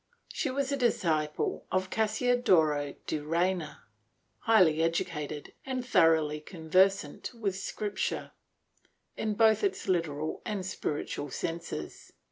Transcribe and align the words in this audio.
She 0.33 0.49
was 0.49 0.71
a 0.71 0.77
disciple 0.77 1.67
of 1.71 1.91
Cassiodoro 1.91 2.95
de 3.05 3.19
Reina, 3.19 3.83
highly 4.39 4.81
educated 4.81 5.53
and 5.63 5.85
thoroughly 5.85 6.41
conver 6.41 6.91
sant 6.91 7.31
with 7.35 7.55
scripture, 7.55 8.31
in 9.15 9.35
both 9.35 9.63
its 9.63 9.87
literal 9.87 10.41
and 10.43 10.65
spiritual 10.65 11.29
senses. 11.29 12.13